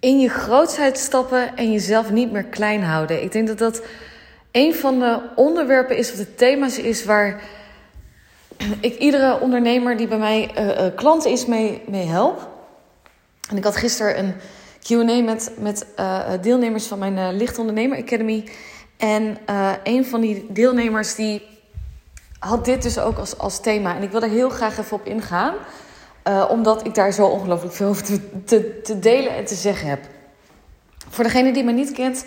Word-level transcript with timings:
in 0.00 0.20
je 0.20 0.28
grootheid 0.28 0.98
stappen 0.98 1.56
en 1.56 1.72
jezelf 1.72 2.10
niet 2.10 2.32
meer 2.32 2.44
klein 2.44 2.82
houden. 2.82 3.22
Ik 3.22 3.32
denk 3.32 3.46
dat 3.46 3.58
dat 3.58 3.82
een 4.52 4.74
van 4.74 4.98
de 4.98 5.20
onderwerpen 5.36 5.96
is, 5.96 6.10
of 6.10 6.16
de 6.16 6.34
thema's 6.34 6.78
is 6.78 7.04
waar 7.04 7.42
ik 8.80 8.98
iedere 8.98 9.40
ondernemer 9.40 9.96
die 9.96 10.08
bij 10.08 10.18
mij 10.18 10.50
uh, 10.58 10.96
klant 10.96 11.24
is 11.24 11.46
mee, 11.46 11.82
mee 11.86 12.06
help. 12.06 12.48
En 13.50 13.56
ik 13.56 13.64
had 13.64 13.76
gisteren 13.76 14.18
een 14.18 14.34
QA 14.80 15.24
met, 15.24 15.52
met 15.58 15.86
uh, 15.96 16.30
deelnemers 16.40 16.86
van 16.86 16.98
mijn 16.98 17.36
Licht 17.36 17.58
Ondernemer 17.58 17.98
Academy. 17.98 18.48
En 18.96 19.38
een 19.82 20.06
van 20.06 20.20
die 20.20 20.46
deelnemers 20.48 21.14
die 21.14 21.42
had 22.38 22.64
dit 22.64 22.82
dus 22.82 22.98
ook 22.98 23.18
als, 23.18 23.38
als 23.38 23.60
thema. 23.60 23.96
En 23.96 24.02
ik 24.02 24.10
wil 24.10 24.22
er 24.22 24.28
heel 24.28 24.50
graag 24.50 24.78
even 24.78 24.96
op 24.96 25.06
ingaan. 25.06 25.54
Omdat 26.48 26.86
ik 26.86 26.94
daar 26.94 27.12
zo 27.12 27.26
ongelooflijk 27.26 27.74
veel 27.74 27.88
over 27.88 28.04
te, 28.44 28.80
te, 28.82 28.98
delen 28.98 29.36
en 29.36 29.44
te 29.44 29.54
zeggen 29.54 29.88
heb. 29.88 30.00
Voor 31.08 31.24
degene 31.24 31.52
die 31.52 31.64
me 31.64 31.72
niet 31.72 31.92
kent, 31.92 32.24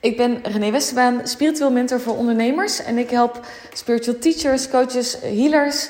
ik 0.00 0.16
ben 0.16 0.42
René 0.42 0.70
Westerbaan, 0.70 1.20
spiritueel 1.26 1.70
mentor 1.70 2.00
voor 2.00 2.16
ondernemers. 2.16 2.82
En 2.82 2.98
ik 2.98 3.10
help 3.10 3.40
spiritual 3.72 4.18
teachers, 4.18 4.68
coaches, 4.68 5.20
healers, 5.20 5.88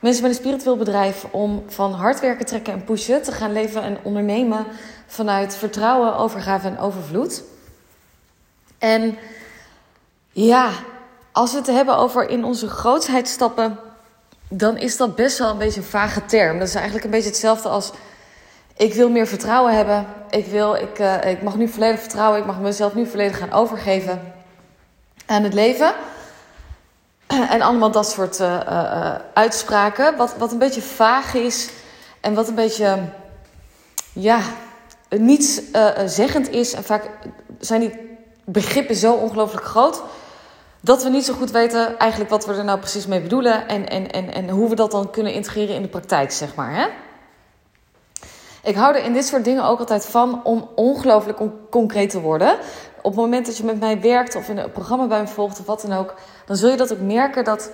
mensen 0.00 0.22
met 0.22 0.30
een 0.30 0.38
spiritueel 0.38 0.76
bedrijf 0.76 1.24
om 1.30 1.62
van 1.66 1.92
hard 1.92 2.20
werken, 2.20 2.46
trekken 2.46 2.72
en 2.72 2.84
pushen 2.84 3.22
te 3.22 3.32
gaan 3.32 3.52
leven 3.52 3.82
en 3.82 3.98
ondernemen 4.02 4.66
vanuit 5.06 5.56
vertrouwen, 5.56 6.16
overgave 6.16 6.68
en 6.68 6.78
overvloed. 6.78 7.42
En 8.78 9.18
ja, 10.32 10.70
als 11.32 11.52
we 11.52 11.58
het 11.58 11.66
hebben 11.66 11.96
over 11.96 12.28
in 12.28 12.44
onze 12.44 12.68
grootsheid 12.68 13.28
stappen, 13.28 13.78
dan 14.54 14.76
is 14.78 14.96
dat 14.96 15.16
best 15.16 15.38
wel 15.38 15.50
een 15.50 15.58
beetje 15.58 15.80
een 15.80 15.86
vage 15.86 16.24
term. 16.24 16.58
Dat 16.58 16.68
is 16.68 16.74
eigenlijk 16.74 17.04
een 17.04 17.10
beetje 17.10 17.28
hetzelfde 17.28 17.68
als 17.68 17.92
ik 18.76 18.94
wil 18.94 19.10
meer 19.10 19.26
vertrouwen 19.26 19.76
hebben. 19.76 20.06
Ik, 20.30 20.46
wil, 20.46 20.74
ik, 20.74 20.98
uh, 20.98 21.24
ik 21.24 21.42
mag 21.42 21.56
nu 21.56 21.68
volledig 21.68 22.00
vertrouwen. 22.00 22.40
Ik 22.40 22.46
mag 22.46 22.58
mezelf 22.58 22.94
nu 22.94 23.06
volledig 23.06 23.38
gaan 23.38 23.52
overgeven 23.52 24.32
aan 25.26 25.42
het 25.42 25.54
leven. 25.54 25.94
En 27.26 27.62
allemaal 27.62 27.90
dat 27.90 28.10
soort 28.10 28.40
uh, 28.40 28.60
uh, 28.68 29.14
uitspraken. 29.34 30.16
Wat, 30.16 30.34
wat 30.38 30.52
een 30.52 30.58
beetje 30.58 30.82
vaag 30.82 31.34
is. 31.34 31.70
En 32.20 32.34
wat 32.34 32.48
een 32.48 32.54
beetje, 32.54 32.98
ja, 34.12 34.40
niets 35.08 35.60
zeggend 36.06 36.50
is. 36.50 36.72
En 36.72 36.84
vaak 36.84 37.10
zijn 37.58 37.80
die 37.80 38.18
begrippen 38.44 38.96
zo 38.96 39.12
ongelooflijk 39.12 39.64
groot. 39.64 40.02
Dat 40.84 41.02
we 41.02 41.08
niet 41.08 41.24
zo 41.24 41.34
goed 41.34 41.50
weten 41.50 41.98
eigenlijk 41.98 42.30
wat 42.30 42.46
we 42.46 42.54
er 42.54 42.64
nou 42.64 42.78
precies 42.78 43.06
mee 43.06 43.20
bedoelen. 43.20 43.68
En, 43.68 43.88
en, 43.88 44.10
en, 44.10 44.32
en 44.32 44.48
hoe 44.48 44.68
we 44.68 44.74
dat 44.74 44.90
dan 44.90 45.10
kunnen 45.10 45.32
integreren 45.32 45.74
in 45.74 45.82
de 45.82 45.88
praktijk, 45.88 46.30
zeg 46.30 46.54
maar. 46.54 46.74
Hè? 46.74 46.86
Ik 48.62 48.74
hou 48.74 48.96
er 48.96 49.04
in 49.04 49.12
dit 49.12 49.26
soort 49.26 49.44
dingen 49.44 49.64
ook 49.64 49.78
altijd 49.78 50.06
van 50.06 50.44
om 50.44 50.68
ongelooflijk 50.74 51.38
concreet 51.70 52.10
te 52.10 52.20
worden. 52.20 52.56
Op 52.96 53.12
het 53.12 53.20
moment 53.20 53.46
dat 53.46 53.56
je 53.56 53.64
met 53.64 53.80
mij 53.80 54.00
werkt 54.00 54.36
of 54.36 54.48
in 54.48 54.58
een 54.58 54.72
programma 54.72 55.06
bij 55.06 55.20
me 55.20 55.26
volgt 55.26 55.60
of 55.60 55.66
wat 55.66 55.80
dan 55.80 55.92
ook, 55.92 56.14
dan 56.46 56.56
zul 56.56 56.70
je 56.70 56.76
dat 56.76 56.92
ook 56.92 57.00
merken 57.00 57.44
dat, 57.44 57.70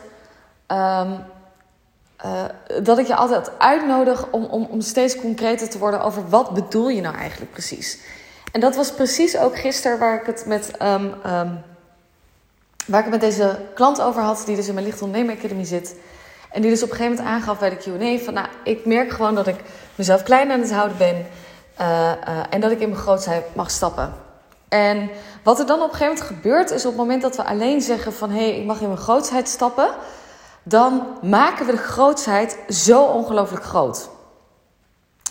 um, 0.66 1.24
uh, 2.24 2.44
dat 2.82 2.98
ik 2.98 3.06
je 3.06 3.14
altijd 3.14 3.58
uitnodig 3.58 4.30
om, 4.30 4.44
om, 4.44 4.68
om 4.70 4.80
steeds 4.80 5.16
concreter 5.16 5.68
te 5.68 5.78
worden 5.78 6.02
over 6.02 6.28
wat 6.28 6.50
bedoel 6.50 6.88
je 6.88 7.00
nou 7.00 7.16
eigenlijk 7.16 7.50
precies. 7.50 8.00
En 8.52 8.60
dat 8.60 8.76
was 8.76 8.92
precies 8.92 9.38
ook 9.38 9.58
gisteren 9.58 9.98
waar 9.98 10.20
ik 10.20 10.26
het 10.26 10.44
met, 10.46 10.70
um, 10.82 11.14
um, 11.26 11.62
waar 12.88 12.98
ik 12.98 13.12
het 13.12 13.20
met 13.20 13.30
deze 13.30 13.58
klant 13.74 14.00
over 14.00 14.22
had, 14.22 14.42
die 14.46 14.56
dus 14.56 14.68
in 14.68 14.74
mijn 14.74 14.86
Licht 14.86 15.02
Ondernemer 15.02 15.36
Academy 15.36 15.64
zit. 15.64 15.96
En 16.50 16.62
die 16.62 16.70
dus 16.70 16.82
op 16.82 16.90
een 16.90 16.96
gegeven 16.96 17.16
moment 17.16 17.34
aangaf 17.34 17.58
bij 17.58 17.70
de 17.70 17.76
Q&A 17.76 18.24
van... 18.24 18.34
nou, 18.34 18.46
ik 18.64 18.86
merk 18.86 19.10
gewoon 19.10 19.34
dat 19.34 19.46
ik 19.46 19.56
mezelf 19.94 20.22
klein 20.22 20.50
aan 20.50 20.60
het 20.60 20.72
houden 20.72 20.96
ben... 20.96 21.26
Uh, 21.80 21.86
uh, 21.86 22.12
en 22.50 22.60
dat 22.60 22.70
ik 22.70 22.80
in 22.80 22.88
mijn 22.88 23.00
grootheid 23.00 23.54
mag 23.54 23.70
stappen. 23.70 24.12
En 24.68 25.10
wat 25.42 25.58
er 25.58 25.66
dan 25.66 25.82
op 25.82 25.90
een 25.90 25.96
gegeven 25.96 26.14
moment 26.14 26.36
gebeurt... 26.36 26.70
is 26.70 26.84
op 26.84 26.90
het 26.90 27.00
moment 27.00 27.22
dat 27.22 27.36
we 27.36 27.44
alleen 27.44 27.80
zeggen 27.80 28.12
van... 28.12 28.30
hé, 28.30 28.48
hey, 28.48 28.58
ik 28.58 28.66
mag 28.66 28.80
in 28.80 28.86
mijn 28.86 29.00
grootheid 29.00 29.48
stappen... 29.48 29.88
dan 30.62 31.06
maken 31.22 31.66
we 31.66 31.72
de 31.72 31.78
grootheid 31.78 32.58
zo 32.68 33.02
ongelooflijk 33.02 33.64
groot. 33.64 34.08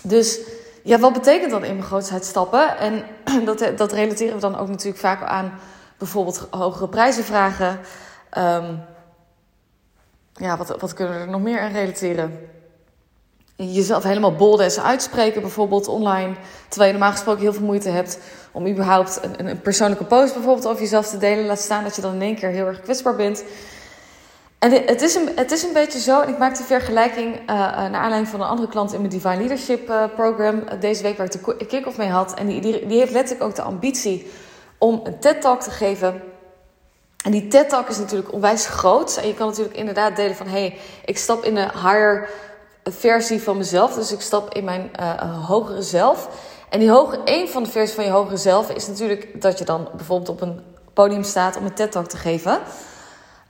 Dus 0.01 0.40
ja, 0.84 1.00
wat 1.00 1.13
betekent 1.13 1.51
dan 1.51 1.63
in 1.63 1.73
mijn 1.73 1.88
grootheid 1.88 2.25
stappen? 2.25 2.78
En 2.78 3.03
dat, 3.46 3.72
dat 3.78 3.91
relateren 3.91 4.34
we 4.34 4.41
dan 4.41 4.57
ook 4.57 4.67
natuurlijk 4.67 5.00
vaak 5.00 5.23
aan... 5.23 5.59
bijvoorbeeld 5.97 6.47
hogere 6.50 6.88
prijzen 6.88 7.24
vragen... 7.24 7.80
Um, 8.38 8.84
ja, 10.40 10.58
wat, 10.58 10.81
wat 10.81 10.94
kunnen 10.94 11.13
we 11.13 11.19
er 11.19 11.30
nog 11.30 11.41
meer 11.41 11.59
aan 11.59 11.72
relateren? 11.72 12.40
Jezelf 13.56 14.03
helemaal 14.03 14.35
boldes 14.35 14.80
uitspreken, 14.80 15.41
bijvoorbeeld 15.41 15.88
online. 15.88 16.35
Terwijl 16.68 16.91
je 16.91 16.97
normaal 16.97 17.16
gesproken 17.16 17.41
heel 17.41 17.53
veel 17.53 17.66
moeite 17.66 17.90
hebt 17.90 18.19
om 18.52 18.68
überhaupt 18.68 19.19
een, 19.22 19.47
een 19.47 19.62
persoonlijke 19.62 20.03
post 20.03 20.34
bijvoorbeeld 20.34 20.68
over 20.68 20.81
jezelf 20.81 21.08
te 21.08 21.18
delen. 21.18 21.46
Laat 21.46 21.59
staan 21.59 21.84
dat 21.84 21.96
je 21.96 22.02
dan 22.02 22.14
in 22.14 22.22
één 22.22 22.35
keer 22.35 22.50
heel 22.50 22.66
erg 22.66 22.81
kwetsbaar 22.81 23.16
bent. 23.16 23.44
En 24.59 24.72
het 24.72 25.02
is 25.02 25.16
een, 25.16 25.29
het 25.35 25.52
is 25.52 25.64
een 25.64 25.74
beetje 25.74 26.00
zo, 26.00 26.22
en 26.22 26.29
ik 26.29 26.38
maak 26.38 26.56
die 26.56 26.66
vergelijking 26.66 27.35
uh, 27.35 27.46
naar 27.47 27.94
aanleiding 27.94 28.28
van 28.28 28.41
een 28.41 28.47
andere 28.47 28.68
klant 28.69 28.94
in 28.94 29.00
mijn 29.00 29.12
Divine 29.12 29.38
Leadership 29.38 29.90
uh, 29.90 30.03
Program 30.16 30.64
deze 30.79 31.03
week, 31.03 31.18
waar 31.18 31.25
ik 31.25 31.59
de 31.59 31.66
kick-off 31.66 31.97
mee 31.97 32.09
had. 32.09 32.34
En 32.34 32.47
die, 32.47 32.62
die, 32.62 32.85
die 32.85 33.00
heeft 33.00 33.12
letterlijk 33.12 33.50
ook 33.50 33.56
de 33.56 33.62
ambitie 33.62 34.31
om 34.77 34.99
een 35.03 35.19
TED-talk 35.19 35.61
te 35.61 35.71
geven 35.71 36.21
en 37.27 37.33
die 37.33 37.47
TED-talk 37.47 37.89
is 37.89 37.97
natuurlijk 37.97 38.33
onwijs 38.33 38.67
groot. 38.67 39.17
En 39.17 39.27
je 39.27 39.33
kan 39.33 39.47
natuurlijk 39.47 39.75
inderdaad 39.75 40.15
delen 40.15 40.35
van... 40.35 40.47
hé, 40.47 40.59
hey, 40.59 40.77
ik 41.05 41.17
stap 41.17 41.43
in 41.43 41.57
een 41.57 41.71
higher 41.71 42.29
versie 42.83 43.43
van 43.43 43.57
mezelf. 43.57 43.93
Dus 43.93 44.11
ik 44.11 44.21
stap 44.21 44.53
in 44.53 44.63
mijn 44.63 44.91
uh, 44.99 45.45
hogere 45.47 45.81
zelf. 45.81 46.29
En 46.69 46.79
die 46.79 46.89
hoge, 46.89 47.19
een 47.25 47.49
van 47.49 47.63
de 47.63 47.69
versies 47.69 47.95
van 47.95 48.03
je 48.03 48.09
hogere 48.09 48.37
zelf... 48.37 48.69
is 48.69 48.87
natuurlijk 48.87 49.41
dat 49.41 49.59
je 49.59 49.66
dan 49.66 49.89
bijvoorbeeld 49.95 50.29
op 50.29 50.41
een 50.41 50.61
podium 50.93 51.23
staat... 51.23 51.57
om 51.57 51.66
een 51.66 51.73
TED-talk 51.73 52.07
te 52.07 52.17
geven. 52.17 52.59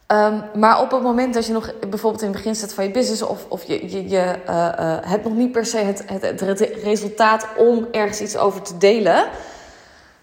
Um, 0.08 0.44
maar 0.54 0.82
op 0.82 0.92
het 0.92 1.02
moment 1.02 1.34
dat 1.34 1.46
je 1.46 1.54
nog 1.54 1.74
bijvoorbeeld 1.90 2.22
in 2.22 2.28
het 2.28 2.38
begin 2.38 2.56
staat 2.56 2.74
van 2.74 2.84
je 2.84 2.92
business... 2.92 3.22
of, 3.22 3.46
of 3.48 3.64
je, 3.64 3.92
je, 3.92 4.10
je 4.10 4.36
uh, 4.48 4.98
hebt 5.02 5.24
nog 5.24 5.34
niet 5.34 5.52
per 5.52 5.66
se 5.66 5.78
het, 5.78 6.04
het, 6.06 6.40
het 6.40 6.60
resultaat 6.84 7.48
om 7.58 7.88
ergens 7.92 8.22
iets 8.22 8.38
over 8.38 8.62
te 8.62 8.78
delen... 8.78 9.30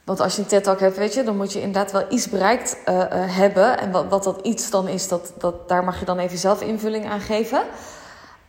Want 0.05 0.21
als 0.21 0.37
je 0.37 0.43
een 0.43 0.49
TED-talk 0.49 0.81
hebt, 0.81 0.97
weet 0.97 1.15
je, 1.15 1.23
dan 1.23 1.37
moet 1.37 1.53
je 1.53 1.61
inderdaad 1.61 1.93
wel 1.93 2.05
iets 2.09 2.29
bereikt 2.29 2.77
uh, 2.89 2.95
uh, 2.95 3.05
hebben. 3.11 3.79
En 3.79 3.91
wat, 3.91 4.05
wat 4.09 4.25
dat 4.25 4.41
iets 4.43 4.71
dan 4.71 4.89
is, 4.89 5.09
dat, 5.09 5.33
dat, 5.39 5.69
daar 5.69 5.85
mag 5.85 5.99
je 5.99 6.05
dan 6.05 6.19
even 6.19 6.39
zelf 6.39 6.61
invulling 6.61 7.07
aan 7.07 7.21
geven. 7.21 7.63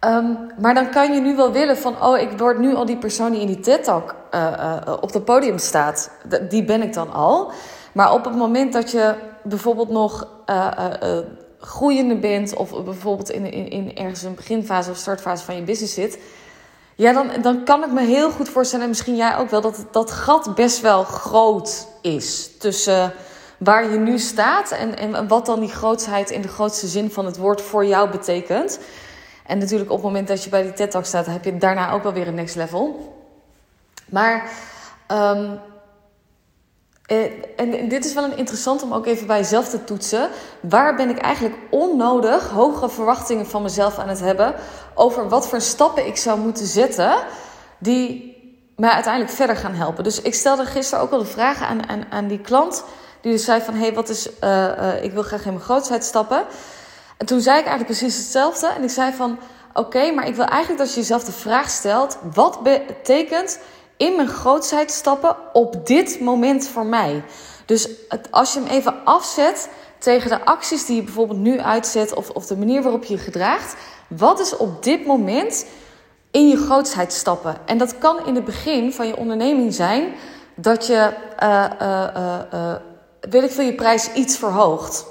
Um, 0.05 0.37
maar 0.59 0.73
dan 0.73 0.89
kan 0.89 1.13
je 1.13 1.21
nu 1.21 1.35
wel 1.35 1.51
willen 1.51 1.77
van, 1.77 2.03
oh, 2.03 2.17
ik 2.17 2.37
word 2.37 2.59
nu 2.59 2.75
al 2.75 2.85
die 2.85 2.97
persoon 2.97 3.31
die 3.31 3.41
in 3.41 3.47
die 3.47 3.59
TED-talk 3.59 4.15
uh, 4.31 4.77
op 5.01 5.13
het 5.13 5.25
podium 5.25 5.57
staat. 5.57 6.11
Die 6.49 6.63
ben 6.63 6.81
ik 6.81 6.93
dan 6.93 7.13
al. 7.13 7.51
Maar 7.91 8.13
op 8.13 8.25
het 8.25 8.35
moment 8.35 8.73
dat 8.73 8.91
je 8.91 9.15
bijvoorbeeld 9.43 9.89
nog 9.89 10.27
groeiende 11.59 12.15
bent... 12.15 12.55
of 12.55 12.83
bijvoorbeeld 12.83 13.29
in, 13.29 13.51
in, 13.51 13.69
in 13.69 13.95
ergens 13.95 14.21
een 14.21 14.35
beginfase 14.35 14.89
of 14.89 14.97
startfase 14.97 15.45
van 15.45 15.55
je 15.55 15.61
business 15.61 15.93
zit 15.93 16.19
ja, 16.95 17.13
dan, 17.13 17.29
dan 17.41 17.63
kan 17.63 17.83
ik 17.83 17.91
me 17.91 18.01
heel 18.01 18.31
goed 18.31 18.49
voorstellen, 18.49 18.83
en 18.83 18.89
misschien 18.89 19.15
jij 19.15 19.37
ook 19.37 19.49
wel, 19.49 19.61
dat 19.61 19.85
dat 19.91 20.11
gat 20.11 20.55
best 20.55 20.81
wel 20.81 21.03
groot 21.03 21.87
is 22.01 22.49
tussen 22.59 23.13
waar 23.57 23.91
je 23.91 23.97
nu 23.97 24.19
staat 24.19 24.71
en, 24.71 24.97
en 24.97 25.27
wat 25.27 25.45
dan 25.45 25.59
die 25.59 25.69
grootsheid 25.69 26.29
in 26.29 26.41
de 26.41 26.47
grootste 26.47 26.87
zin 26.87 27.11
van 27.11 27.25
het 27.25 27.37
woord 27.37 27.61
voor 27.61 27.85
jou 27.85 28.09
betekent. 28.09 28.79
En 29.45 29.57
natuurlijk 29.57 29.89
op 29.89 29.95
het 29.95 30.05
moment 30.05 30.27
dat 30.27 30.43
je 30.43 30.49
bij 30.49 30.63
die 30.63 30.73
TED 30.73 30.91
Talk 30.91 31.05
staat, 31.05 31.25
heb 31.25 31.43
je 31.43 31.57
daarna 31.57 31.91
ook 31.91 32.03
wel 32.03 32.13
weer 32.13 32.27
een 32.27 32.35
next 32.35 32.55
level. 32.55 33.13
Maar 34.05 34.49
uh, 35.11 35.51
en 37.55 37.89
dit 37.89 38.05
is 38.05 38.13
wel 38.13 38.23
een 38.23 38.37
interessant 38.37 38.83
om 38.83 38.93
ook 38.93 39.05
even 39.05 39.27
bij 39.27 39.37
jezelf 39.37 39.69
te 39.69 39.83
toetsen. 39.83 40.29
Waar 40.59 40.95
ben 40.95 41.09
ik 41.09 41.17
eigenlijk 41.17 41.55
onnodig 41.69 42.49
hoge 42.49 42.89
verwachtingen 42.89 43.47
van 43.47 43.61
mezelf 43.61 43.97
aan 43.97 44.09
het 44.09 44.19
hebben 44.19 44.55
over 44.93 45.29
wat 45.29 45.47
voor 45.47 45.61
stappen 45.61 46.07
ik 46.07 46.17
zou 46.17 46.39
moeten 46.39 46.65
zetten 46.65 47.15
die 47.77 48.33
mij 48.75 48.89
uiteindelijk 48.89 49.33
verder 49.33 49.55
gaan 49.55 49.73
helpen? 49.73 50.03
Dus 50.03 50.21
ik 50.21 50.33
stelde 50.33 50.65
gisteren 50.65 51.03
ook 51.03 51.11
al 51.11 51.19
de 51.19 51.25
vraag 51.25 51.61
aan, 51.61 51.89
aan, 51.89 52.05
aan 52.09 52.27
die 52.27 52.39
klant 52.39 52.83
die 53.21 53.31
dus 53.31 53.45
zei 53.45 53.61
van 53.61 53.73
hey, 53.73 53.93
wat 53.93 54.09
is, 54.09 54.27
uh, 54.27 54.49
uh, 54.49 55.03
ik 55.03 55.11
wil 55.11 55.23
graag 55.23 55.45
in 55.45 55.53
mijn 55.53 55.63
grootheid 55.63 56.03
stappen. 56.03 56.43
En 57.17 57.25
toen 57.25 57.41
zei 57.41 57.59
ik 57.59 57.65
eigenlijk 57.65 57.99
precies 57.99 58.17
hetzelfde 58.17 58.67
en 58.67 58.83
ik 58.83 58.89
zei 58.89 59.13
van 59.13 59.39
oké, 59.73 60.11
maar 60.11 60.27
ik 60.27 60.35
wil 60.35 60.45
eigenlijk 60.45 60.79
dat 60.79 60.93
je 60.93 60.99
jezelf 60.99 61.23
de 61.23 61.31
vraag 61.31 61.69
stelt: 61.69 62.17
wat 62.33 62.63
betekent 62.63 63.59
in 63.97 64.15
mijn 64.15 64.27
grootheid 64.27 64.91
stappen 64.91 65.35
op 65.53 65.87
dit 65.87 66.19
moment 66.19 66.67
voor 66.67 66.85
mij. 66.85 67.23
Dus 67.65 67.89
als 68.31 68.53
je 68.53 68.59
hem 68.59 68.69
even 68.69 69.05
afzet 69.05 69.69
tegen 69.97 70.29
de 70.29 70.45
acties 70.45 70.85
die 70.85 70.95
je 70.95 71.03
bijvoorbeeld 71.03 71.39
nu 71.39 71.59
uitzet 71.59 72.13
of, 72.13 72.29
of 72.29 72.45
de 72.45 72.57
manier 72.57 72.81
waarop 72.81 73.03
je 73.03 73.13
je 73.13 73.19
gedraagt, 73.19 73.75
wat 74.07 74.39
is 74.39 74.57
op 74.57 74.83
dit 74.83 75.05
moment 75.05 75.65
in 76.31 76.47
je 76.47 76.57
grootheid 76.57 77.13
stappen? 77.13 77.57
En 77.65 77.77
dat 77.77 77.97
kan 77.97 78.25
in 78.25 78.35
het 78.35 78.45
begin 78.45 78.93
van 78.93 79.07
je 79.07 79.17
onderneming 79.17 79.73
zijn 79.73 80.13
dat 80.55 80.87
je, 80.87 81.13
uh, 81.43 81.65
uh, 81.81 82.39
uh, 82.53 82.75
weet 83.29 83.43
ik 83.43 83.51
veel, 83.51 83.65
je 83.65 83.75
prijs 83.75 84.13
iets 84.13 84.37
verhoogt. 84.37 85.05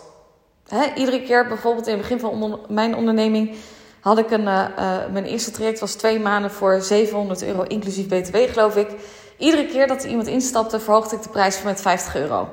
Iedere 0.94 1.22
keer 1.22 1.48
bijvoorbeeld 1.48 1.86
in 1.86 1.92
het 1.92 2.02
begin 2.02 2.20
van 2.20 2.60
mijn 2.68 2.96
onderneming 2.96 3.56
had 4.04 4.18
ik 4.18 4.30
een, 4.30 4.40
uh, 4.40 4.66
mijn 5.12 5.24
eerste 5.24 5.50
traject 5.50 5.80
was 5.80 5.94
twee 5.94 6.20
maanden 6.20 6.50
voor 6.50 6.80
700 6.80 7.42
euro 7.42 7.62
inclusief 7.62 8.06
btw 8.06 8.36
geloof 8.36 8.76
ik. 8.76 8.88
iedere 9.38 9.66
keer 9.66 9.86
dat 9.86 10.02
er 10.02 10.08
iemand 10.08 10.26
instapte, 10.26 10.80
verhoogde 10.80 11.16
ik 11.16 11.22
de 11.22 11.28
prijs 11.28 11.62
met 11.62 11.80
50 11.80 12.16
euro. 12.16 12.48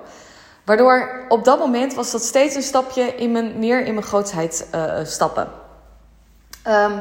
Waardoor 0.66 1.26
op 1.28 1.44
dat 1.44 1.60
moment 1.60 1.94
was 1.94 2.12
dat 2.12 2.22
steeds 2.24 2.56
een 2.56 2.62
stapje 2.62 3.16
in 3.16 3.32
mijn, 3.32 3.60
meer 3.60 3.86
in 3.86 3.94
mijn 3.94 4.06
grootsheid 4.06 4.68
uh, 4.76 4.94
stappen. 5.04 5.48
Um, 6.68 7.00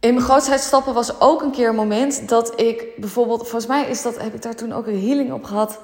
in 0.00 0.14
mijn 0.14 0.26
grootsheid 0.26 0.60
stappen 0.60 0.94
was 0.94 1.20
ook 1.20 1.42
een 1.42 1.50
keer 1.50 1.68
een 1.68 1.74
moment 1.74 2.28
dat 2.28 2.60
ik 2.60 2.84
bijvoorbeeld, 2.96 3.40
volgens 3.40 3.66
mij 3.66 3.84
is 3.84 4.02
dat, 4.02 4.22
heb 4.22 4.34
ik 4.34 4.42
daar 4.42 4.54
toen 4.54 4.72
ook 4.72 4.86
een 4.86 5.06
healing 5.06 5.32
op 5.32 5.44
gehad. 5.44 5.78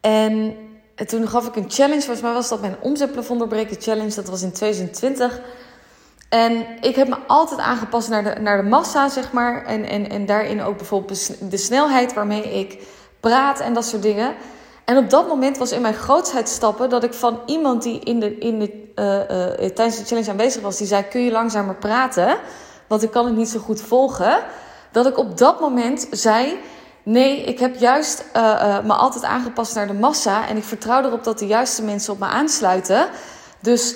En 0.00 0.56
toen 1.06 1.28
gaf 1.28 1.46
ik 1.46 1.56
een 1.56 1.70
challenge, 1.70 2.00
volgens 2.00 2.20
mij 2.20 2.32
was 2.32 2.48
dat 2.48 2.60
mijn 2.60 2.76
omzetplafond 2.80 3.42
challenge, 3.78 4.14
dat 4.14 4.28
was 4.28 4.42
in 4.42 4.52
2020. 4.52 5.40
En 6.36 6.66
ik 6.80 6.96
heb 6.96 7.08
me 7.08 7.16
altijd 7.26 7.60
aangepast 7.60 8.08
naar 8.08 8.24
de, 8.24 8.40
naar 8.40 8.62
de 8.62 8.68
massa, 8.68 9.08
zeg 9.08 9.32
maar. 9.32 9.64
En, 9.64 9.88
en, 9.88 10.10
en 10.10 10.26
daarin 10.26 10.62
ook 10.62 10.76
bijvoorbeeld 10.76 11.50
de 11.50 11.56
snelheid 11.56 12.14
waarmee 12.14 12.58
ik 12.60 12.82
praat 13.20 13.60
en 13.60 13.74
dat 13.74 13.84
soort 13.84 14.02
dingen. 14.02 14.34
En 14.84 14.96
op 14.96 15.10
dat 15.10 15.28
moment 15.28 15.58
was 15.58 15.72
in 15.72 15.80
mijn 15.80 15.94
grootsheid 15.94 16.48
stappen 16.48 16.90
dat 16.90 17.04
ik 17.04 17.14
van 17.14 17.40
iemand 17.46 17.82
die 17.82 18.00
in 18.00 18.20
de, 18.20 18.38
in 18.38 18.58
de, 18.58 18.92
uh, 18.94 19.64
uh, 19.64 19.70
tijdens 19.70 19.96
de 19.96 20.04
challenge 20.04 20.30
aanwezig 20.30 20.62
was, 20.62 20.76
die 20.76 20.86
zei: 20.86 21.02
Kun 21.02 21.20
je 21.20 21.30
langzamer 21.30 21.74
praten? 21.74 22.36
Want 22.86 23.02
ik 23.02 23.10
kan 23.10 23.26
het 23.26 23.36
niet 23.36 23.48
zo 23.48 23.58
goed 23.58 23.80
volgen. 23.80 24.38
Dat 24.92 25.06
ik 25.06 25.18
op 25.18 25.38
dat 25.38 25.60
moment 25.60 26.08
zei: 26.10 26.58
Nee, 27.02 27.42
ik 27.42 27.58
heb 27.58 27.76
juist 27.76 28.24
me 28.84 28.92
altijd 28.92 29.24
aangepast 29.24 29.74
naar 29.74 29.86
de 29.86 29.92
massa. 29.92 30.48
En 30.48 30.56
ik 30.56 30.64
vertrouw 30.64 31.04
erop 31.04 31.24
dat 31.24 31.38
de 31.38 31.46
juiste 31.46 31.82
mensen 31.82 32.12
op 32.12 32.18
me 32.18 32.26
aansluiten. 32.26 33.08
Dus 33.60 33.94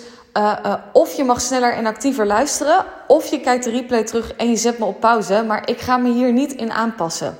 of 0.93 1.12
je 1.12 1.25
mag 1.25 1.41
sneller 1.41 1.73
en 1.73 1.87
actiever 1.87 2.27
luisteren, 2.27 2.85
of 3.06 3.27
je 3.27 3.41
kijkt 3.41 3.65
de 3.65 3.71
replay 3.71 4.05
terug 4.05 4.35
en 4.35 4.50
je 4.50 4.56
zet 4.56 4.79
me 4.79 4.85
op 4.85 5.00
pauze. 5.00 5.44
Maar 5.47 5.69
ik 5.69 5.81
ga 5.81 5.97
me 5.97 6.12
hier 6.12 6.32
niet 6.32 6.53
in 6.53 6.73
aanpassen. 6.73 7.37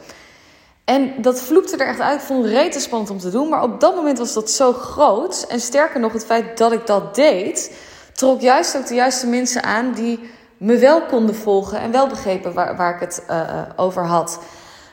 En 0.84 1.22
dat 1.22 1.40
vloekte 1.40 1.76
er 1.76 1.87
echt 1.87 2.00
uit. 2.00 2.20
Ik 2.20 2.26
vond 2.26 2.44
het 2.44 2.52
rete 2.52 2.81
spannend 2.81 3.10
om 3.10 3.19
te 3.19 3.31
doen. 3.31 3.48
Maar 3.48 3.62
op 3.62 3.81
dat 3.81 3.94
moment 3.94 4.19
was 4.19 4.32
dat 4.32 4.50
zo 4.50 4.72
groot. 4.72 5.46
En 5.48 5.60
sterker 5.60 6.00
nog, 6.00 6.12
het 6.12 6.25
feit 6.25 6.58
dat 6.58 6.72
ik 6.72 6.87
dat 6.87 7.14
deed, 7.14 7.76
trok 8.12 8.40
juist 8.40 8.76
ook 8.76 8.87
de 8.87 8.94
juiste 8.94 9.26
mensen 9.26 9.62
aan 9.62 9.93
die 9.93 10.31
me 10.56 10.78
wel 10.78 11.02
konden 11.02 11.34
volgen 11.34 11.81
en 11.81 11.90
wel 11.90 12.06
begrepen 12.06 12.52
waar, 12.52 12.76
waar 12.76 12.94
ik 12.94 13.00
het 13.00 13.22
uh, 13.31 13.62
over 13.76 14.06
had. 14.06 14.38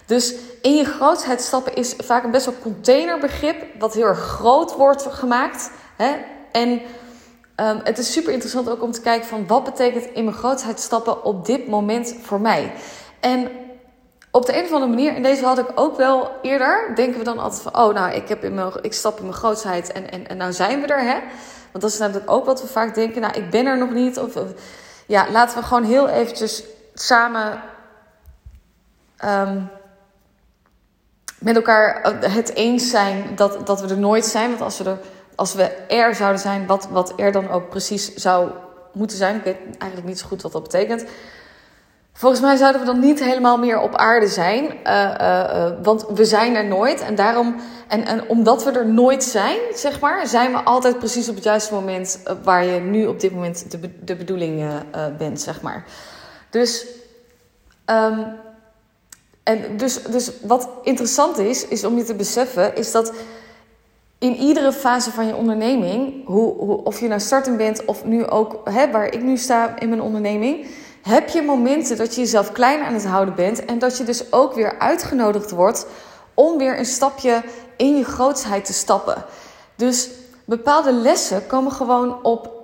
Dus 0.06 0.34
in 0.62 0.76
je 0.76 0.86
grootheid 0.86 1.42
stappen 1.42 1.76
is 1.76 1.94
vaak 1.98 2.24
een 2.24 2.32
best 2.32 2.46
wel 2.46 2.56
containerbegrip, 2.62 3.80
wat 3.80 3.94
heel 3.94 4.06
erg 4.06 4.20
groot 4.20 4.76
wordt 4.76 5.08
gemaakt. 5.10 5.70
Hè? 5.96 6.16
En 6.52 6.82
um, 7.62 7.80
het 7.84 7.98
is 7.98 8.12
super 8.12 8.32
interessant 8.32 8.70
ook 8.70 8.84
om 8.84 8.92
te 8.92 9.02
kijken 9.02 9.28
van 9.28 9.48
wat 9.48 9.64
betekent 9.64 10.06
in 10.06 10.24
mijn 10.24 10.38
grootheid 10.38 10.80
stappen 10.80 11.24
op 11.24 11.46
dit 11.46 11.68
moment 11.68 12.16
voor 12.22 12.42
mij. 12.42 12.72
En 13.20 13.50
op 14.32 14.46
de 14.46 14.58
een 14.58 14.64
of 14.64 14.72
andere 14.72 14.92
manier, 14.92 15.16
en 15.16 15.24
deze 15.24 15.46
had 15.46 15.58
ik 15.58 15.72
ook 15.76 15.98
wel 15.98 16.32
eerder, 16.42 16.92
denken 16.96 17.18
we 17.18 17.24
dan 17.24 17.40
altijd 17.40 17.62
van, 17.62 17.78
oh 17.78 17.94
nou, 17.94 18.14
ik, 18.14 18.28
heb 18.28 18.44
in 18.44 18.54
mijn, 18.54 18.72
ik 18.82 18.94
stap 18.94 19.18
in 19.18 19.24
mijn 19.24 19.36
grootsheid 19.36 19.92
en, 19.92 20.12
en, 20.12 20.28
en 20.28 20.38
nou 20.38 20.54
zijn 20.54 20.82
we 20.82 20.88
er, 20.88 21.02
hè? 21.02 21.20
Want 21.72 21.84
dat 21.84 21.92
is 21.92 21.98
natuurlijk 21.98 22.32
ook 22.32 22.46
wat 22.46 22.62
we 22.62 22.68
vaak 22.68 22.96
denken, 22.96 23.22
nou, 23.22 23.34
ik 23.34 23.50
ben 23.50 23.66
er 23.66 23.78
nog 23.78 23.92
niet. 23.92 24.20
Of, 24.20 24.34
ja, 25.06 25.32
laten 25.32 25.58
we 25.58 25.66
gewoon 25.66 25.84
heel 25.84 26.08
eventjes 26.08 26.64
samen 26.94 27.62
um, 29.26 29.70
met 31.40 31.56
elkaar 31.56 32.16
het 32.20 32.54
eens 32.54 32.90
zijn 32.90 33.36
dat, 33.36 33.68
dat 33.68 33.82
we 33.82 33.88
er 33.88 33.98
nooit 33.98 34.26
zijn. 34.26 34.50
Want 34.50 34.62
als 34.62 34.78
we 34.78 34.84
er, 34.84 34.98
als 35.38 35.54
we 35.54 35.64
er 35.88 36.16
zouden 36.16 36.42
zijn, 36.42 36.66
wat, 36.66 36.88
wat 36.92 37.14
er 37.16 37.32
dan 37.32 37.50
ook 37.50 37.70
precies 37.70 38.14
zou 38.14 38.50
moeten 38.94 39.18
zijn. 39.18 39.36
Ik 39.36 39.44
weet 39.44 39.58
eigenlijk 39.78 40.12
niet 40.12 40.20
zo 40.20 40.28
goed 40.28 40.42
wat 40.42 40.52
dat 40.52 40.64
betekent. 40.64 41.06
Volgens 42.14 42.42
mij 42.42 42.56
zouden 42.56 42.82
we 42.82 42.88
dan 42.88 43.00
niet 43.00 43.24
helemaal 43.24 43.58
meer 43.58 43.80
op 43.80 43.96
aarde 43.96 44.28
zijn. 44.28 44.64
Uh, 44.64 45.14
uh, 45.22 45.70
want 45.84 46.06
we 46.14 46.26
zijn 46.26 46.56
er 46.56 46.66
nooit. 46.66 47.02
En 47.02 47.16
daarom, 47.16 47.56
en, 47.88 48.06
en 48.06 48.28
omdat 48.28 48.64
we 48.64 48.72
er 48.72 48.88
nooit 48.88 49.24
zijn, 49.24 49.58
zeg 49.74 50.00
maar, 50.00 50.28
zijn 50.28 50.52
we 50.52 50.58
altijd 50.58 50.98
precies 51.00 51.30
op 51.30 51.36
het 51.36 51.44
juiste 51.44 51.74
moment 51.74 52.20
waar 52.44 52.66
je 52.66 52.80
nu 52.80 53.06
op 53.06 53.20
dit 53.20 53.34
moment 53.34 53.72
de, 53.72 54.04
de 54.04 54.16
bedoeling 54.16 54.64
bent, 55.18 55.42
zeg 55.42 55.62
maar. 55.62 55.86
Dus, 56.50 56.86
um, 57.86 58.26
en 59.44 59.78
dus, 59.78 60.04
dus 60.04 60.32
wat 60.42 60.70
interessant 60.84 61.38
is, 61.38 61.68
is 61.68 61.84
om 61.84 61.98
je 61.98 62.04
te 62.04 62.16
beseffen, 62.16 62.76
is 62.76 62.92
dat 62.92 63.14
in 64.20 64.36
iedere 64.36 64.74
fase 64.74 65.12
van 65.12 65.28
je 65.28 65.36
onderneming, 65.36 66.26
hoe, 66.26 66.84
of 66.84 67.00
je 67.00 67.08
nou 67.08 67.20
starting 67.20 67.58
bent 67.58 67.86
of 67.86 68.06
nu 68.06 68.26
ook, 68.26 68.62
hè, 68.64 68.92
waar 68.92 69.14
ik 69.14 69.22
nu 69.22 69.38
sta 69.38 69.80
in 69.80 69.90
mijn 69.90 70.02
onderneming 70.02 70.68
heb 71.08 71.30
je 71.30 71.42
momenten 71.42 71.98
dat 71.98 72.16
je 72.16 72.22
jezelf 72.22 72.52
klein 72.52 72.84
aan 72.84 72.94
het 72.94 73.06
houden 73.06 73.36
bent 73.36 73.66
en 73.66 73.80
dat 73.80 73.98
je 73.98 74.04
dus 74.04 74.32
ook 74.32 74.54
weer 74.54 74.80
uitgenodigd 74.80 75.52
wordt 75.52 75.88
om 76.34 76.58
weer 76.58 76.80
een 76.80 76.86
stapje 76.86 77.44
in 77.78 77.98
je 77.98 78.04
grootsheid 78.04 78.66
te 78.66 78.74
stappen. 78.74 79.26
Dus 79.76 80.10
bepaalde 80.46 80.94
lessen 80.94 81.48
komen 81.48 81.72
gewoon 81.72 82.24
op. 82.24 82.56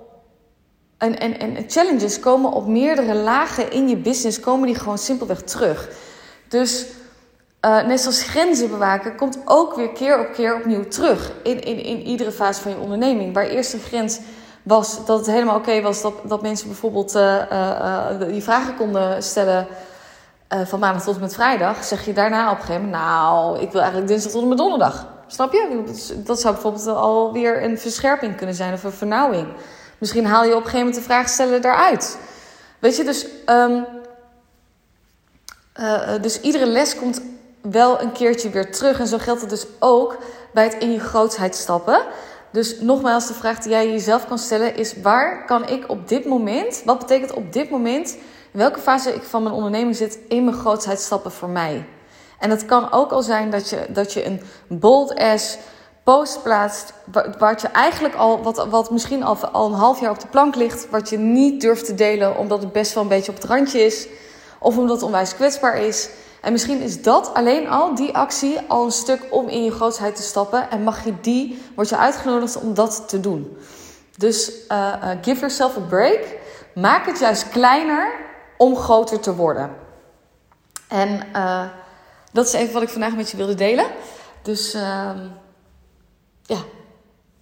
En, 0.98 1.18
en, 1.18 1.38
en 1.38 1.64
challenges 1.66 2.20
komen 2.20 2.52
op 2.52 2.66
meerdere 2.66 3.14
lagen 3.14 3.70
in 3.70 3.88
je 3.88 3.96
business, 3.96 4.40
komen 4.40 4.66
die 4.66 4.76
gewoon 4.76 4.98
simpelweg 4.98 5.42
terug. 5.42 5.88
Dus 6.48 6.86
uh, 7.64 7.86
net 7.86 8.00
zoals 8.00 8.22
grenzen 8.22 8.68
bewaken, 8.68 9.16
komt 9.16 9.38
ook 9.44 9.74
weer 9.74 9.88
keer 9.88 10.20
op 10.20 10.32
keer 10.32 10.54
opnieuw 10.54 10.88
terug 10.88 11.32
in, 11.42 11.60
in, 11.62 11.84
in 11.84 12.02
iedere 12.02 12.32
fase 12.32 12.60
van 12.60 12.70
je 12.70 12.78
onderneming. 12.78 13.34
Waar 13.34 13.46
eerst 13.46 13.72
een 13.72 13.80
grens 13.80 14.20
was 14.62 15.06
dat 15.06 15.18
het 15.18 15.26
helemaal 15.26 15.56
oké 15.56 15.80
was 15.80 16.02
dat, 16.02 16.14
dat 16.24 16.42
mensen 16.42 16.66
bijvoorbeeld 16.66 17.14
uh, 17.14 18.06
die 18.28 18.42
vragen 18.42 18.76
konden 18.76 19.22
stellen 19.22 19.66
van 20.64 20.78
maandag 20.78 21.02
tot 21.02 21.14
en 21.14 21.20
met 21.20 21.34
vrijdag. 21.34 21.84
Zeg 21.84 22.04
je 22.04 22.12
daarna 22.12 22.50
op 22.50 22.58
een 22.58 22.64
gegeven 22.64 22.84
moment, 22.84 23.02
nou, 23.02 23.58
ik 23.58 23.70
wil 23.70 23.80
eigenlijk 23.80 24.10
dinsdag 24.10 24.32
tot 24.32 24.42
en 24.42 24.48
met 24.48 24.58
donderdag. 24.58 25.06
Snap 25.26 25.52
je? 25.52 25.84
Dat 26.16 26.40
zou 26.40 26.52
bijvoorbeeld 26.52 26.86
alweer 26.86 27.62
een 27.62 27.78
verscherping 27.78 28.36
kunnen 28.36 28.54
zijn 28.54 28.72
of 28.72 28.84
een 28.84 28.92
vernauwing. 28.92 29.46
Misschien 29.98 30.26
haal 30.26 30.44
je 30.44 30.50
op 30.50 30.56
een 30.56 30.62
gegeven 30.62 30.78
moment 30.78 30.96
de 30.96 31.02
vraag 31.02 31.28
stellen 31.28 31.62
daaruit. 31.62 32.18
Weet 32.78 32.96
je, 32.96 33.04
dus, 33.04 33.26
um, 33.46 33.86
dus 36.20 36.40
iedere 36.40 36.66
les 36.66 36.96
komt 36.96 37.20
wel 37.70 38.00
een 38.00 38.12
keertje 38.12 38.50
weer 38.50 38.72
terug. 38.72 39.00
En 39.00 39.06
zo 39.06 39.18
geldt 39.18 39.40
het 39.40 39.50
dus 39.50 39.66
ook 39.78 40.16
bij 40.52 40.64
het 40.64 40.74
in 40.74 40.92
je 40.92 41.00
grootsheid 41.00 41.54
stappen. 41.54 42.02
Dus 42.50 42.80
nogmaals, 42.80 43.26
de 43.26 43.34
vraag 43.34 43.58
die 43.58 43.70
jij 43.70 43.90
jezelf 43.90 44.26
kan 44.26 44.38
stellen 44.38 44.76
is: 44.76 45.00
waar 45.02 45.44
kan 45.44 45.68
ik 45.68 45.88
op 45.88 46.08
dit 46.08 46.24
moment, 46.24 46.82
wat 46.84 46.98
betekent 46.98 47.32
op 47.32 47.52
dit 47.52 47.70
moment, 47.70 48.16
welke 48.50 48.78
fase 48.78 49.14
ik 49.14 49.22
van 49.22 49.42
mijn 49.42 49.54
onderneming 49.54 49.96
zit, 49.96 50.18
in 50.28 50.44
mijn 50.44 50.56
grootheid 50.56 51.00
stappen 51.00 51.32
voor 51.32 51.48
mij? 51.48 51.84
En 52.38 52.50
het 52.50 52.64
kan 52.64 52.92
ook 52.92 53.10
al 53.10 53.22
zijn 53.22 53.50
dat 53.50 53.70
je, 53.70 53.86
dat 53.88 54.12
je 54.12 54.24
een 54.24 54.40
bold 54.68 55.14
ass 55.14 55.58
post 56.04 56.42
plaatst, 56.42 56.92
waar, 57.38 57.58
je 57.60 57.68
eigenlijk 57.68 58.14
al, 58.14 58.42
wat, 58.42 58.66
wat 58.70 58.90
misschien 58.90 59.22
al, 59.22 59.36
al 59.36 59.66
een 59.66 59.72
half 59.72 60.00
jaar 60.00 60.10
op 60.10 60.20
de 60.20 60.26
plank 60.26 60.54
ligt, 60.54 60.90
wat 60.90 61.08
je 61.08 61.18
niet 61.18 61.60
durft 61.60 61.84
te 61.84 61.94
delen 61.94 62.36
omdat 62.36 62.62
het 62.62 62.72
best 62.72 62.94
wel 62.94 63.02
een 63.02 63.08
beetje 63.08 63.32
op 63.32 63.36
het 63.40 63.50
randje 63.50 63.84
is, 63.84 64.06
of 64.58 64.78
omdat 64.78 64.96
het 64.96 65.04
onwijs 65.04 65.34
kwetsbaar 65.34 65.76
is. 65.78 66.08
En 66.44 66.52
misschien 66.52 66.80
is 66.80 67.02
dat 67.02 67.34
alleen 67.34 67.68
al, 67.68 67.94
die 67.94 68.16
actie, 68.16 68.60
al 68.68 68.84
een 68.84 68.92
stuk 68.92 69.26
om 69.30 69.48
in 69.48 69.64
je 69.64 69.70
grootheid 69.70 70.16
te 70.16 70.22
stappen. 70.22 70.70
En 70.70 70.82
mag 70.82 71.04
je 71.04 71.20
die, 71.20 71.62
word 71.74 71.88
je 71.88 71.96
uitgenodigd 71.96 72.56
om 72.56 72.74
dat 72.74 73.08
te 73.08 73.20
doen. 73.20 73.56
Dus 74.16 74.50
uh, 74.68 74.92
uh, 75.02 75.10
give 75.22 75.40
yourself 75.40 75.76
a 75.76 75.80
break. 75.80 76.20
Maak 76.74 77.06
het 77.06 77.18
juist 77.18 77.48
kleiner 77.48 78.12
om 78.56 78.76
groter 78.76 79.20
te 79.20 79.34
worden. 79.34 79.70
En 80.88 81.20
uh, 81.36 81.64
dat 82.32 82.46
is 82.46 82.52
even 82.52 82.72
wat 82.72 82.82
ik 82.82 82.88
vandaag 82.88 83.16
met 83.16 83.30
je 83.30 83.36
wilde 83.36 83.54
delen. 83.54 83.86
Dus 84.42 84.74
ehm, 84.74 85.28
ja, 86.42 86.58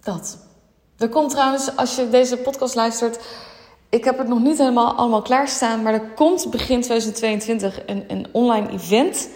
dat. 0.01 0.37
Er 0.97 1.09
komt 1.09 1.29
trouwens, 1.29 1.75
als 1.75 1.95
je 1.95 2.09
deze 2.09 2.37
podcast 2.37 2.75
luistert, 2.75 3.19
ik 3.93 4.03
heb 4.03 4.17
het 4.17 4.27
nog 4.27 4.39
niet 4.39 4.57
helemaal 4.57 4.93
allemaal 4.93 5.21
klaarstaan, 5.21 5.81
maar 5.81 5.93
er 5.93 6.09
komt 6.15 6.51
begin 6.51 6.81
2022 6.81 7.79
een, 7.85 8.03
een 8.07 8.27
online 8.31 8.69
event 8.69 9.29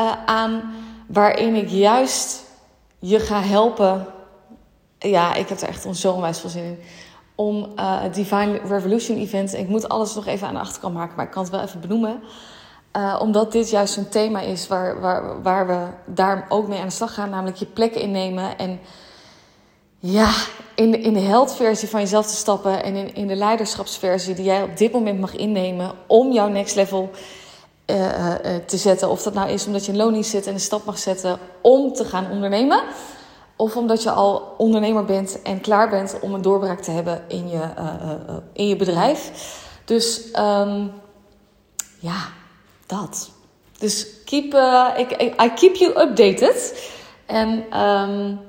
uh, 0.00 0.24
aan 0.24 0.62
waarin 1.06 1.54
ik 1.54 1.68
juist 1.68 2.44
je 2.98 3.18
ga 3.18 3.42
helpen. 3.42 4.06
Ja, 4.98 5.34
ik 5.34 5.48
heb 5.48 5.60
er 5.60 5.68
echt 5.68 5.96
zo 5.96 6.12
onwijs 6.12 6.38
veel 6.38 6.50
zin 6.50 6.64
in. 6.64 6.78
Om 7.34 7.72
uh, 7.76 8.02
het 8.02 8.14
Divine 8.14 8.60
Revolution 8.68 9.18
event. 9.18 9.54
Ik 9.54 9.68
moet 9.68 9.88
alles 9.88 10.14
nog 10.14 10.26
even 10.26 10.46
aan 10.48 10.54
de 10.54 10.60
achterkant 10.60 10.94
maken, 10.94 11.16
maar 11.16 11.24
ik 11.24 11.30
kan 11.30 11.42
het 11.42 11.52
wel 11.52 11.62
even 11.62 11.80
benoemen. 11.80 12.22
Uh, 12.96 13.18
omdat 13.20 13.52
dit 13.52 13.70
juist 13.70 13.96
een 13.96 14.08
thema 14.08 14.40
is 14.40 14.68
waar, 14.68 15.00
waar, 15.00 15.42
waar 15.42 15.66
we 15.66 15.86
daar 16.06 16.46
ook 16.48 16.68
mee 16.68 16.78
aan 16.78 16.86
de 16.86 16.92
slag 16.92 17.14
gaan. 17.14 17.30
Namelijk 17.30 17.56
je 17.56 17.66
plek 17.66 17.94
innemen 17.94 18.58
en 18.58 18.80
ja, 20.00 20.32
in 20.74 20.90
de, 20.90 21.00
in 21.00 21.12
de 21.12 21.20
heldversie 21.20 21.88
van 21.88 22.00
jezelf 22.00 22.26
te 22.26 22.36
stappen 22.36 22.82
en 22.82 22.94
in, 22.94 23.14
in 23.14 23.26
de 23.26 23.34
leiderschapsversie 23.34 24.34
die 24.34 24.44
jij 24.44 24.62
op 24.62 24.76
dit 24.76 24.92
moment 24.92 25.20
mag 25.20 25.36
innemen 25.36 25.92
om 26.06 26.32
jouw 26.32 26.48
next 26.48 26.74
level 26.74 27.10
uh, 27.86 27.96
uh, 27.96 28.56
te 28.66 28.76
zetten. 28.76 29.10
Of 29.10 29.22
dat 29.22 29.34
nou 29.34 29.50
is 29.50 29.66
omdat 29.66 29.86
je 29.86 29.92
in 29.92 29.98
loning 29.98 30.24
zit 30.24 30.46
en 30.46 30.54
een 30.54 30.60
stap 30.60 30.84
mag 30.84 30.98
zetten 30.98 31.38
om 31.60 31.92
te 31.92 32.04
gaan 32.04 32.30
ondernemen. 32.30 32.82
Of 33.56 33.76
omdat 33.76 34.02
je 34.02 34.10
al 34.10 34.54
ondernemer 34.58 35.04
bent 35.04 35.42
en 35.42 35.60
klaar 35.60 35.88
bent 35.90 36.18
om 36.20 36.34
een 36.34 36.42
doorbraak 36.42 36.80
te 36.80 36.90
hebben 36.90 37.24
in 37.28 37.48
je, 37.48 37.62
uh, 37.78 38.36
in 38.52 38.68
je 38.68 38.76
bedrijf. 38.76 39.30
Dus 39.84 40.22
um, 40.38 40.92
ja, 41.98 42.28
dat. 42.86 43.30
Dus 43.78 44.06
keep, 44.24 44.54
ik, 44.96 45.34
I 45.42 45.50
keep 45.54 45.74
you 45.74 46.00
updated. 46.00 46.90
En 47.26 47.80
um, 47.80 48.40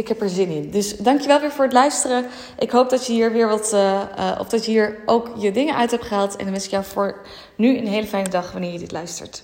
ik 0.00 0.08
heb 0.08 0.20
er 0.20 0.28
zin 0.28 0.48
in. 0.48 0.70
Dus 0.70 0.96
dankjewel 0.96 1.40
weer 1.40 1.50
voor 1.50 1.64
het 1.64 1.72
luisteren. 1.72 2.26
Ik 2.58 2.70
hoop 2.70 2.90
dat 2.90 3.06
je 3.06 3.12
hier 3.12 3.32
weer 3.32 3.48
wat, 3.48 3.72
uh, 3.74 4.02
uh, 4.18 4.36
of 4.40 4.48
dat 4.48 4.64
je 4.64 4.70
hier 4.70 4.98
ook 5.06 5.30
je 5.36 5.52
dingen 5.52 5.76
uit 5.76 5.90
hebt 5.90 6.04
gehaald. 6.04 6.36
En 6.36 6.44
dan 6.44 6.52
wens 6.52 6.64
ik 6.64 6.70
jou 6.70 6.84
voor 6.84 7.20
nu 7.56 7.78
een 7.78 7.86
hele 7.86 8.06
fijne 8.06 8.28
dag 8.28 8.52
wanneer 8.52 8.72
je 8.72 8.78
dit 8.78 8.92
luistert. 8.92 9.42